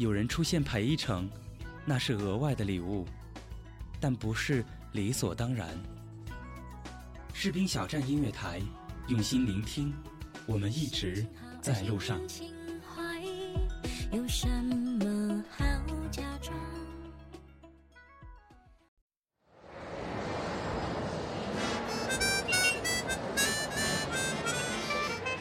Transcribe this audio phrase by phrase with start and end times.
[0.00, 1.28] 有人出现陪一程，
[1.84, 3.06] 那是额外的礼物，
[4.00, 5.68] 但不是理所当然。
[7.34, 8.62] 士兵小站音乐台，
[9.08, 9.92] 用心聆听，
[10.46, 11.26] 我们一直
[11.60, 12.18] 在路上。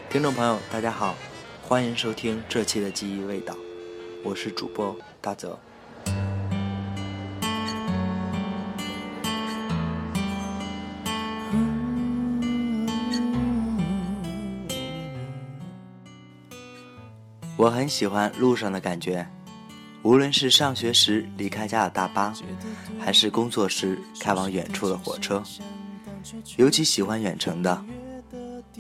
[0.10, 1.16] 听众朋友，大家好，
[1.64, 3.56] 欢迎收听这期的记忆味道，
[4.24, 5.58] 我是主播大泽。
[17.56, 19.28] 我很喜欢路上的感觉，
[20.04, 22.34] 无论是上学时离开家的大巴，
[23.00, 25.44] 还是工作时开往远处的火车，
[26.58, 27.84] 尤其喜欢远程的。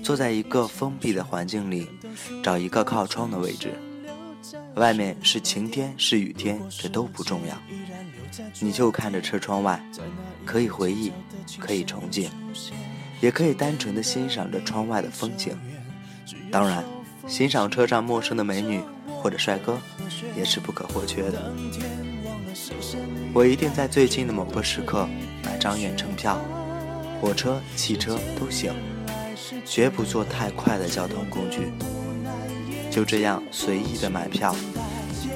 [0.01, 1.89] 坐在一个封闭的环境里，
[2.41, 3.73] 找一个靠窗的位置。
[4.75, 7.57] 外面是晴天是雨天，这都不重要。
[8.59, 9.83] 你就看着车窗外，
[10.45, 11.11] 可以回忆，
[11.59, 12.29] 可以憧憬，
[13.19, 15.57] 也可以单纯的欣赏着窗外的风景。
[16.51, 16.83] 当然，
[17.27, 18.81] 欣赏车上陌生的美女
[19.21, 19.77] 或者帅哥，
[20.35, 21.53] 也是不可或缺的。
[23.33, 25.07] 我一定在最近的某个时刻
[25.43, 26.39] 买张远程票，
[27.19, 28.73] 火车、汽车都行。
[29.65, 31.71] 绝不坐太快的交通工具，
[32.89, 34.55] 就这样随意的买票，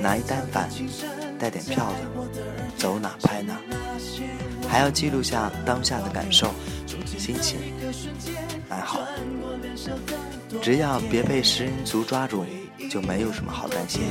[0.02, 0.69] 拿一单反，
[1.40, 2.41] 带点票子，
[2.78, 3.56] 走哪拍哪，
[4.68, 6.52] 还要记录下当下的感受、
[7.18, 7.59] 心情，
[8.68, 9.00] 蛮好。
[10.62, 12.44] 只要别被食人族抓住，
[12.90, 14.02] 就没有什么好担心。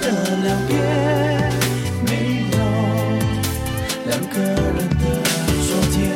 [0.00, 0.10] 的
[0.42, 1.31] 两边
[4.12, 5.04] 两个人的
[5.64, 6.12] 昨天。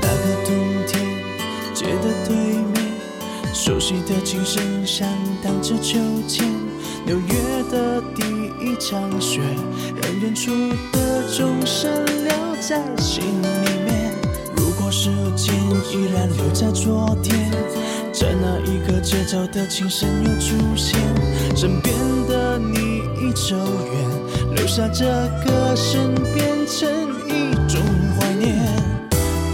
[0.00, 0.48] 那个冬
[0.86, 0.92] 天，
[1.74, 2.74] 街的对面，
[3.52, 5.06] 熟悉的琴声响
[5.42, 6.50] 荡着秋千，
[7.04, 8.24] 纽约的第。
[8.60, 9.40] 一场雪，
[10.00, 10.50] 让远处
[10.90, 12.30] 的钟声留
[12.60, 14.12] 在心里面。
[14.56, 15.54] 如果时间
[15.90, 17.50] 依然留在昨天，
[18.12, 20.98] 在那一个街角的琴声又出现，
[21.56, 21.94] 身边
[22.28, 25.04] 的你已走远，留下这
[25.44, 26.88] 歌声变成
[27.28, 27.80] 一种
[28.18, 28.54] 怀念。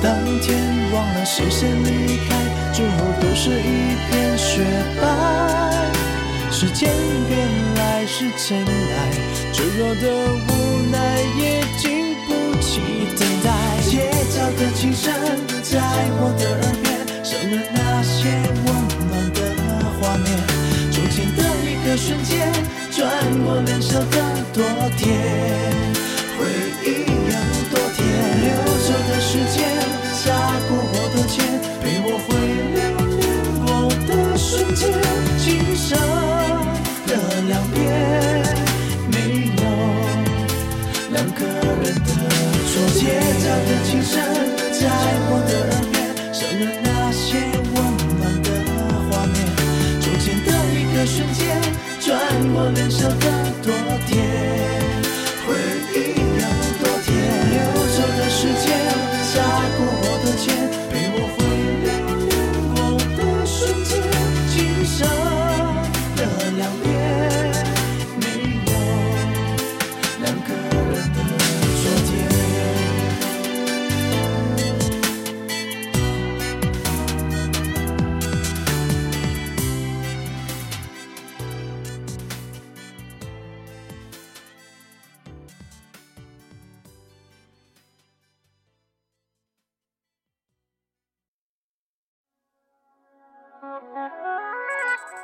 [0.02, 0.58] 当天
[0.92, 4.64] 忘了谁先离开，最后都是一片雪
[5.00, 5.02] 白。
[6.50, 6.90] 时间
[7.28, 9.10] 变来是尘埃，
[9.52, 10.04] 脆弱的
[10.48, 10.69] 无
[15.70, 15.78] 在
[16.18, 16.90] 我的耳边，
[17.22, 18.18] 剩了那些
[18.66, 18.68] 温
[19.06, 19.38] 暖的
[20.00, 20.26] 画面。
[20.90, 22.50] 从前的一个瞬间，
[22.90, 22.98] 转
[23.44, 24.16] 过脸笑的
[24.52, 24.64] 多
[24.98, 25.69] 甜，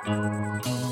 [0.06, 0.85] 心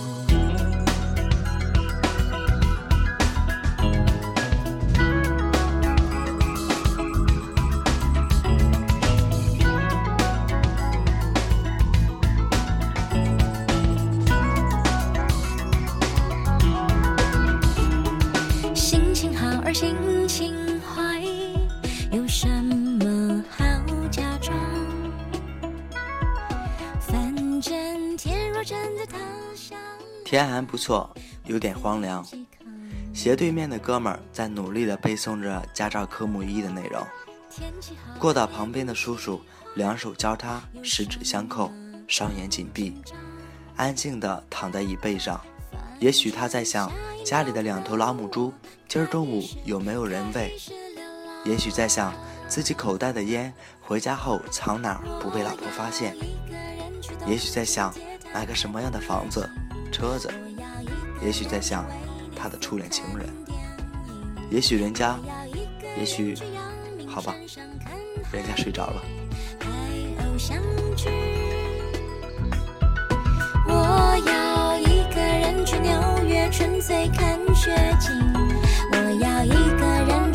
[30.35, 31.09] 天还不错，
[31.45, 32.27] 有点荒凉。
[33.13, 37.07] 斜对面的哥们儿在努力地背诵着驾照科目一的内容。
[38.19, 39.41] 过道旁边的叔叔
[39.77, 41.71] 两手交叉，十指相扣，
[42.09, 43.01] 双眼紧闭，
[43.77, 45.41] 安静地躺在椅背上。
[46.01, 46.91] 也许他在想
[47.25, 48.53] 家里的两头老母猪
[48.89, 50.53] 今儿中午有没有人喂，
[51.45, 52.13] 也许在想
[52.49, 56.17] 自己口袋的烟回家后藏哪儿不被老婆发现，
[57.25, 57.95] 也许在想
[58.35, 59.49] 买个什么样的房子、
[59.95, 60.29] 车子，
[61.23, 61.87] 也许在想
[62.35, 63.29] 他的初恋情人，
[64.51, 65.17] 也许人家，
[65.97, 66.35] 也许，
[67.07, 67.33] 好吧，
[68.33, 69.01] 人家睡着了。
[73.69, 75.93] 我要一个人去纽
[76.27, 78.11] 约纯粹看雪景，
[78.91, 80.33] 我要一个人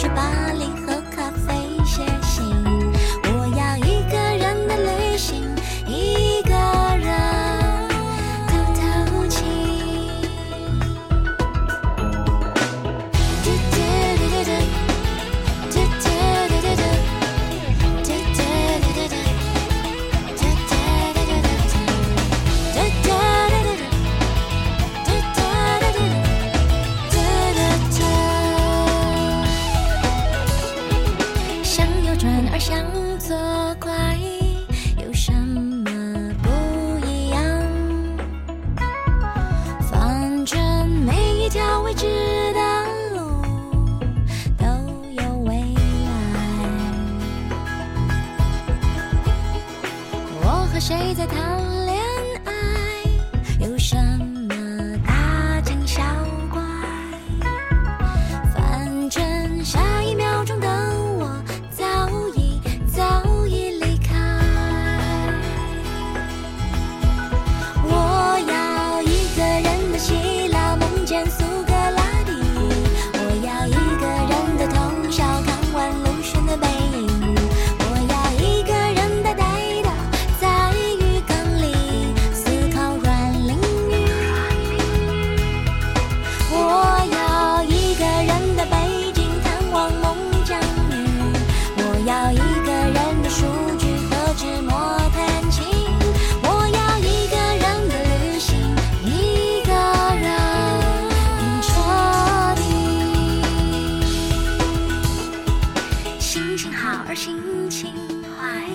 [107.06, 107.94] 心情好而心情
[108.38, 108.66] 坏，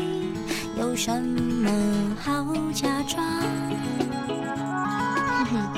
[0.76, 1.70] 有什么
[2.20, 3.24] 好假装？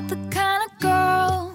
[0.09, 1.51] the kind of girl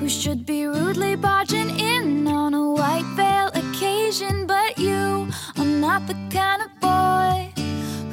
[0.00, 6.02] who should be rudely barging in on a white veil occasion, but you are not
[6.06, 7.52] the kind of boy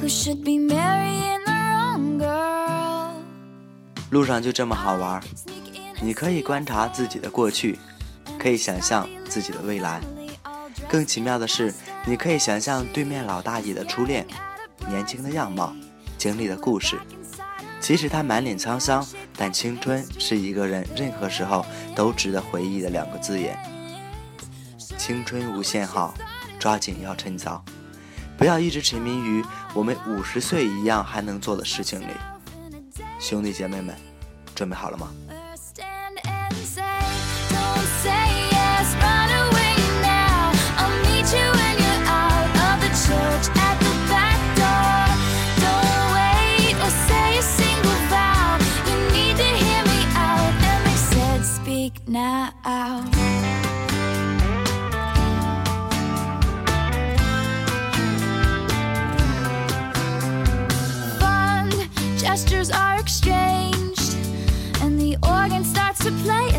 [0.00, 3.10] who should be marrying the wrong girl.
[4.10, 5.20] 路上就这么好玩
[6.00, 7.78] 你可以观察自己的过去，
[8.38, 10.00] 可以想象自己的未来。
[10.88, 11.74] 更奇妙的是，
[12.06, 14.26] 你可以想象对面老大爷的初恋，
[14.88, 15.72] 年轻的样貌，
[16.16, 16.98] 经历的故事。
[17.80, 19.06] 即使他满脸沧桑，
[19.40, 21.64] 但青春是一个人任何时候
[21.96, 23.58] 都值得回忆的两个字眼。
[24.98, 26.12] 青春无限好，
[26.58, 27.64] 抓紧要趁早，
[28.36, 29.42] 不要一直沉迷于
[29.72, 32.12] 我们五十岁一样还能做的事情里。
[33.18, 33.96] 兄弟姐妹们，
[34.54, 35.08] 准备好了吗？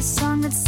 [0.01, 0.60] A song that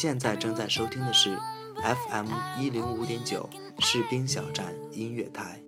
[0.00, 1.36] 现在正在收听的是
[1.82, 3.50] FM 一零五点九
[3.80, 5.60] 士兵小站音乐台。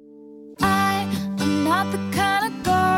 [0.61, 2.90] I am not the kind of girl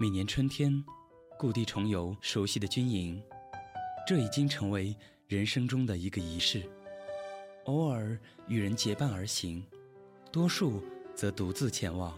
[0.00, 0.84] 每年春天，
[1.36, 3.20] 故地重游熟悉的军营，
[4.06, 4.94] 这已经成为
[5.26, 6.62] 人生中的一个仪式。
[7.64, 9.60] 偶尔与人结伴而行，
[10.30, 10.80] 多数
[11.16, 12.16] 则独自前往。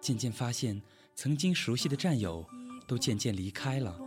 [0.00, 0.80] 渐渐发现，
[1.16, 2.46] 曾经熟悉的战友
[2.86, 3.98] 都渐渐离开了，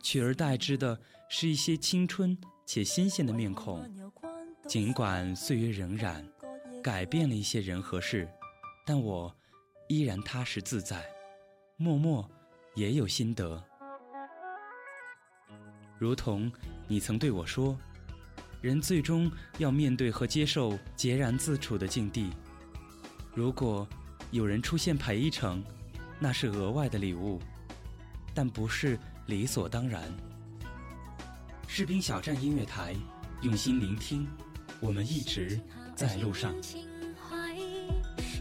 [0.00, 0.96] 取而代之的
[1.28, 3.92] 是一些青春且新鲜的面孔。
[4.68, 6.24] 尽管岁月荏苒，
[6.80, 8.28] 改变了一些人和事，
[8.86, 9.34] 但我
[9.88, 11.04] 依然踏实自在。
[11.76, 12.24] 默默
[12.76, 13.60] 也有心得，
[15.98, 16.50] 如同
[16.86, 17.76] 你曾对我说，
[18.60, 19.28] 人最终
[19.58, 22.30] 要面对和接受孑然自处的境地。
[23.34, 23.84] 如果
[24.30, 25.64] 有人出现陪一程，
[26.20, 27.40] 那是额外的礼物，
[28.32, 30.00] 但不是理所当然。
[31.66, 32.94] 士兵小站音乐台，
[33.42, 34.28] 用心聆听，
[34.78, 35.58] 我们一直
[35.96, 36.54] 在路上。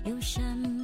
[0.06, 0.83] 有什么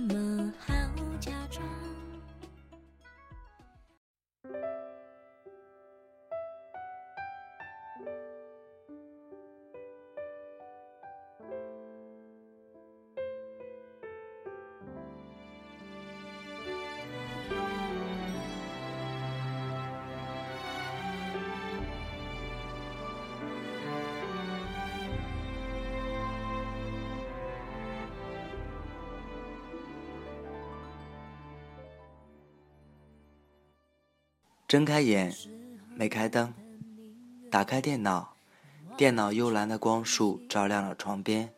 [34.69, 35.33] 睁开眼，
[35.95, 36.53] 没开灯，
[37.49, 38.35] 打开电脑，
[38.95, 41.49] 电脑幽蓝的光束照亮了床边，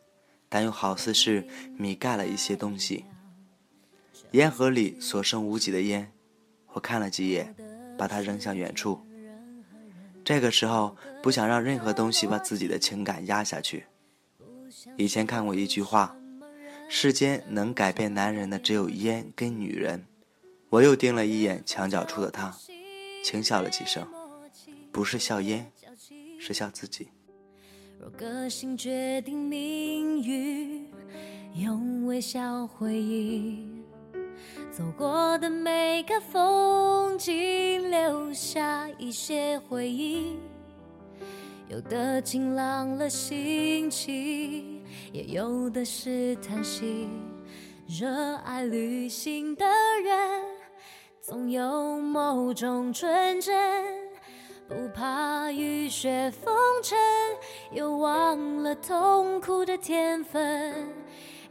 [0.48, 3.04] 但又好似是米盖了一些东西。
[4.30, 6.10] 烟盒里所剩无几的烟，
[6.68, 7.54] 我看了几眼，
[7.98, 8.98] 把它扔向远处。
[10.24, 13.84] 这个时候，不想让任何东西把自己的情感压下去。
[14.96, 16.16] 以前看过一句话
[16.88, 20.06] ：“世间能改变男人的只有烟跟女人。”
[20.70, 22.56] 我又盯了一眼墙角处的他，
[23.22, 24.06] 轻笑了几声，
[24.90, 25.70] 不是笑烟，
[26.38, 27.08] 是笑自己。
[28.00, 30.90] 若个性决定命运，
[31.54, 33.84] 用微笑回应，
[34.70, 40.36] 走过的每个风景，留下一些回忆。
[41.68, 47.08] 有的晴朗了心情，也有的是叹息。
[47.86, 49.64] 热爱旅行的
[50.04, 50.44] 人，
[51.24, 54.10] 总有某种纯真，
[54.66, 56.52] 不怕雨雪风
[56.82, 56.98] 尘，
[57.70, 60.92] 又忘了痛苦的天分。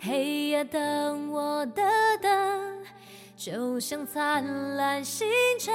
[0.02, 1.90] 黑夜等我的
[2.22, 2.84] 灯，
[3.38, 5.74] 就像灿烂星辰，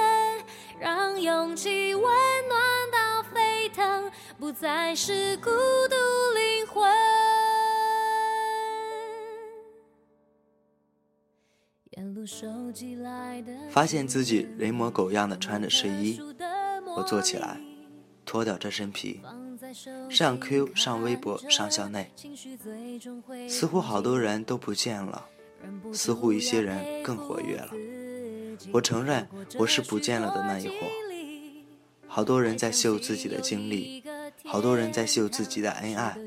[0.79, 2.61] 让勇气温暖
[2.91, 5.49] 到沸腾，不再是孤
[5.89, 5.95] 独
[6.35, 6.87] 灵魂。
[13.69, 16.19] 发现自己人模狗样的穿着睡衣，
[16.95, 17.59] 我坐起来，
[18.25, 19.21] 脱掉这身皮，
[20.09, 22.11] 上 Q 上微博上校内，
[23.49, 25.25] 似乎好多人都不见了，
[25.93, 27.69] 似乎一些人更活跃了。
[28.71, 30.73] 我承认我是不见了的那一伙。
[32.07, 34.03] 好多人在秀自己的经历，
[34.43, 36.17] 好多人在秀自己的恩爱，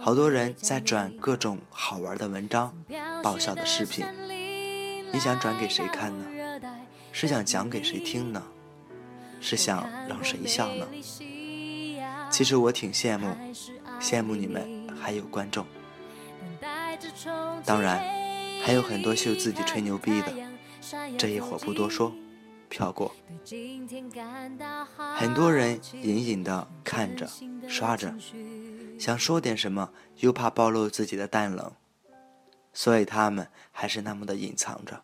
[0.00, 2.76] 好多人在转各种好玩的文章、
[3.22, 4.04] 爆笑的视频。
[5.12, 6.26] 你想转给谁看呢？
[7.12, 8.42] 是想讲给谁听呢？
[9.40, 10.86] 是想让谁笑呢？
[12.30, 13.28] 其实我挺羡慕，
[14.00, 15.66] 羡慕你们还有观众。
[17.64, 18.02] 当然，
[18.64, 20.32] 还有很多秀自己吹牛逼的，
[21.18, 22.12] 这一会儿不多说，
[22.70, 23.14] 飘过。
[25.14, 27.28] 很多人隐隐的看着、
[27.68, 28.14] 刷着，
[28.98, 31.70] 想说点什么，又怕暴露自己的淡冷，
[32.72, 35.02] 所以他们还是那么的隐藏着。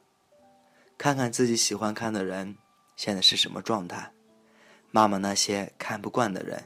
[0.97, 2.57] 看看自己喜欢看的人
[2.97, 4.11] 现在是什么状态，
[4.91, 6.65] 骂骂那些看不惯的人，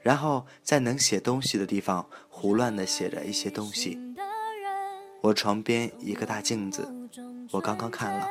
[0.00, 3.98] 然后在能写东西的地方胡乱的写着一些东西。
[5.22, 6.86] 我床边一个大镜子，
[7.50, 8.28] 我刚刚看了，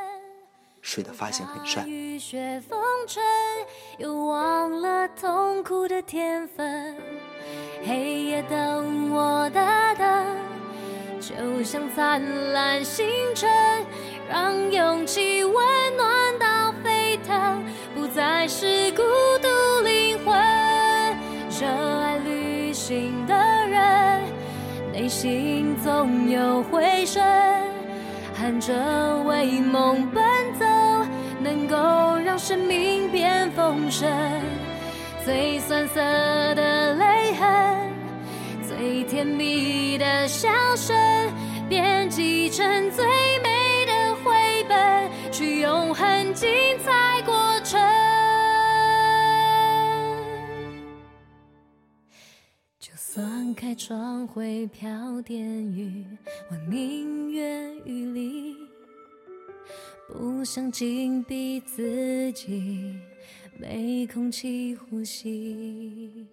[0.81, 1.85] 睡得发型很帅。
[1.87, 3.21] 雨雪风尘，
[3.97, 6.95] 又忘了痛苦的天分。
[7.83, 10.04] 黑夜等我的灯，
[11.37, 12.21] 就像灿
[12.53, 13.49] 烂星辰，
[14.29, 15.53] 让勇气温
[15.97, 19.01] 暖到沸腾，不再是孤
[19.41, 19.47] 独
[19.83, 20.33] 灵魂。
[21.49, 21.67] 热
[22.01, 23.35] 爱旅行的
[23.67, 24.21] 人，
[24.93, 27.21] 内心总有回声，
[28.33, 28.73] 含着
[29.25, 30.23] 为梦奔
[30.57, 30.65] 走，
[31.41, 31.75] 能够
[32.23, 34.09] 让生命变丰盛。
[35.25, 35.99] 最酸涩
[36.55, 37.84] 的泪痕，
[38.95, 40.95] 最甜蜜的笑声，
[41.67, 43.05] 编辑成最
[43.43, 46.49] 美的绘本，去永恒精
[46.81, 47.77] 彩过程。
[52.79, 56.05] 就算开窗会飘点雨，
[56.49, 58.55] 我宁愿雨里，
[60.07, 62.95] 不想紧闭自己，
[63.59, 66.25] 没空气呼吸。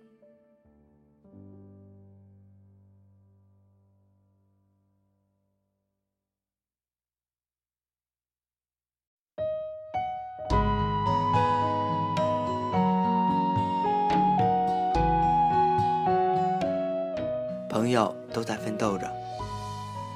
[18.32, 19.10] 都在奋斗着，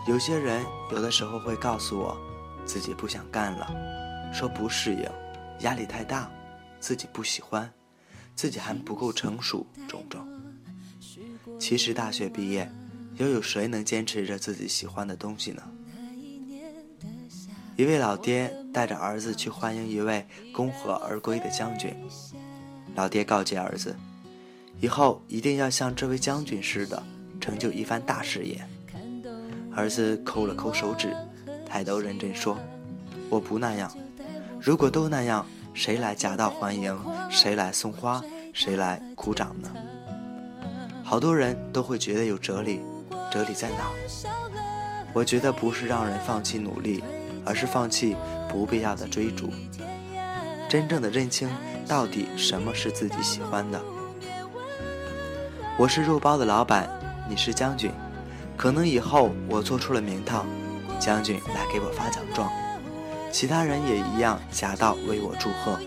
[0.08, 2.16] 有些人有的时候会告诉我，
[2.64, 5.08] 自己不想干了，说不适应，
[5.60, 6.30] 压力太大，
[6.80, 7.70] 自己不喜欢，
[8.34, 10.26] 自己还不够成熟，种种。
[11.58, 12.70] 其实大学毕业，
[13.16, 15.62] 又有谁能坚持着自己喜欢的东西呢？
[17.76, 21.94] 一位老爹带着儿子去欢迎一位恭贺而归的将军，
[22.94, 23.94] 老爹告诫儿子，
[24.80, 27.02] 以后一定要像这位将军似的。
[27.46, 28.60] 成就一番大事业。
[29.72, 31.14] 儿子抠了抠手指，
[31.64, 32.58] 抬头认真说
[33.30, 33.88] ：“我不那样。
[34.60, 36.98] 如果都那样，谁来夹道欢迎？
[37.30, 38.20] 谁来送花？
[38.52, 39.70] 谁来鼓掌呢？”
[41.04, 42.80] 好多人都会觉得有哲理，
[43.30, 43.92] 哲理在哪？
[45.12, 47.04] 我觉得不是让人放弃努力，
[47.44, 48.16] 而是放弃
[48.48, 49.50] 不必要的追逐，
[50.68, 51.48] 真正的认清
[51.86, 53.80] 到底什么是自己喜欢的。
[55.78, 56.90] 我是肉包的老板。
[57.28, 57.90] 你是将军，
[58.56, 60.46] 可能以后我做出了名堂，
[60.98, 62.50] 将军来给我发奖状，
[63.32, 65.78] 其他人也一样夹道为我祝贺。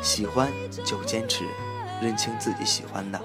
[0.00, 0.50] 喜欢
[0.84, 1.44] 就坚持，
[2.00, 3.20] 认清自己喜欢的。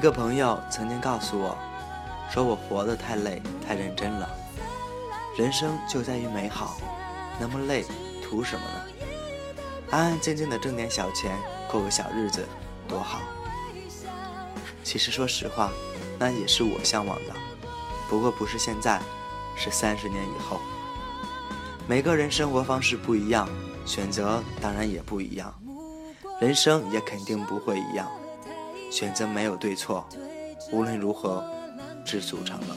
[0.00, 1.54] 一个朋友曾经告诉我，
[2.30, 4.26] 说我活得太累、太认真了。
[5.36, 6.78] 人生就在于美好，
[7.38, 7.84] 那么累，
[8.22, 9.06] 图什么呢？
[9.90, 11.38] 安安静静的挣点小钱，
[11.70, 12.48] 过个小日子，
[12.88, 13.20] 多好。
[14.82, 15.70] 其实说实话，
[16.18, 17.34] 那也是我向往的，
[18.08, 18.98] 不过不是现在，
[19.54, 20.58] 是三十年以后。
[21.86, 23.46] 每个人生活方式不一样，
[23.84, 25.54] 选择当然也不一样，
[26.40, 28.10] 人生也肯定不会一样。
[28.90, 30.04] 选择没有对错，
[30.72, 31.44] 无论如何，
[32.04, 32.76] 知足常乐。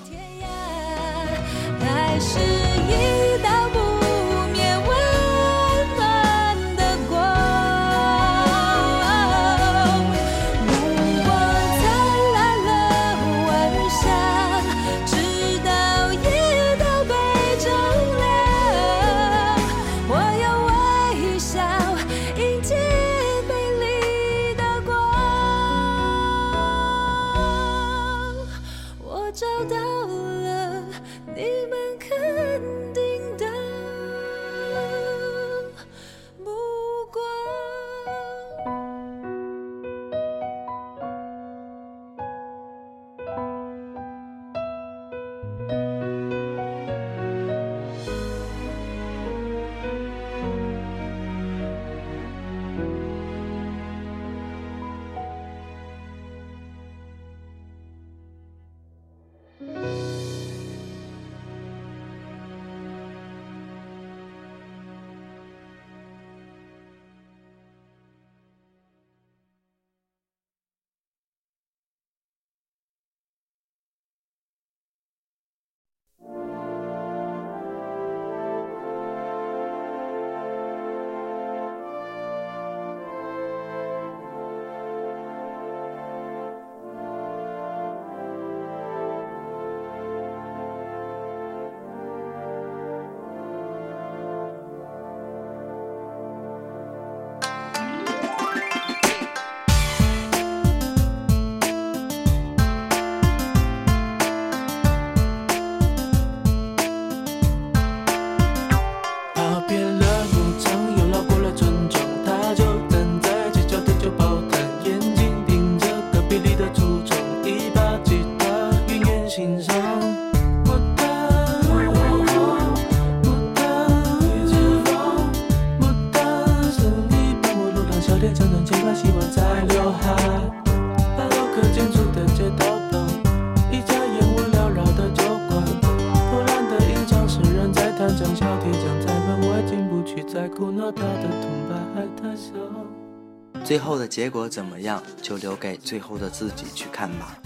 [143.83, 147.37] 后的结果怎么样，就留给最后的自己去看吧。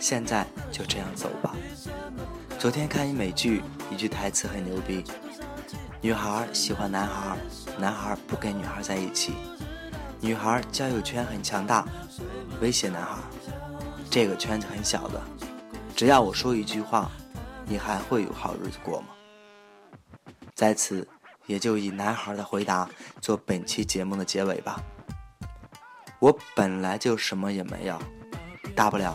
[0.00, 1.54] 现在就这样走吧。
[2.58, 5.04] 昨天看一美剧，一句台词很牛逼：
[6.00, 7.36] 女孩喜欢男孩，
[7.78, 9.34] 男孩不跟女孩在一起。
[10.20, 11.86] 女孩交友圈很强大，
[12.60, 13.18] 威胁男孩。
[14.08, 15.20] 这个圈子很小的，
[15.94, 17.10] 只要我说一句话，
[17.66, 19.08] 你还会有好日子过吗？
[20.54, 21.06] 在此，
[21.46, 22.88] 也就以男孩的回答
[23.20, 24.80] 做本期节目的结尾吧。
[26.18, 27.98] 我本来就什么也没有，
[28.74, 29.14] 大不了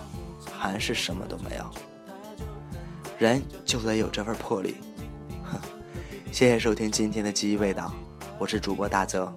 [0.54, 1.66] 还是什么都没有。
[3.18, 4.78] 人就得有这份魄力。
[5.44, 5.60] 哼，
[6.32, 7.92] 谢谢收听今天的记忆味道，
[8.38, 9.34] 我是主播大泽，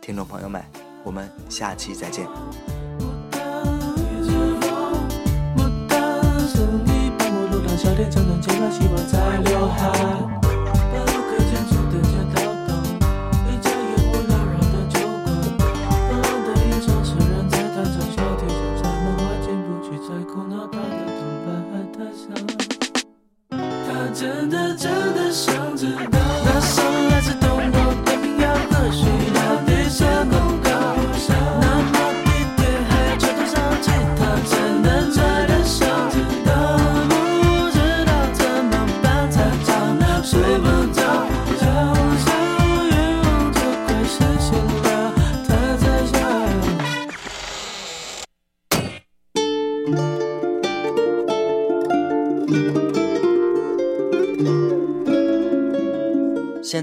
[0.00, 0.64] 听众朋友们，
[1.04, 2.26] 我们下期再见。
[5.54, 10.45] 牡丹，是你伴我路上笑脸常常牵挂，希望在刘海。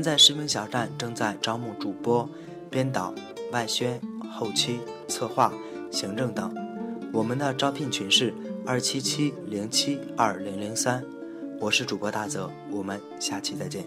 [0.04, 2.30] 在视频小站正在招募主播、
[2.70, 3.14] 编导、
[3.54, 5.54] 外宣、后期、策划、
[5.90, 6.54] 行政等。
[7.14, 8.34] 我们的招聘群是
[8.66, 11.02] 二七七零七二零零三。
[11.60, 13.86] 我是主播大泽，我们下期再见。